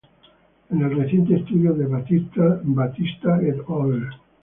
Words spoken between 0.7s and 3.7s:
En el reciente estudio de Batista "et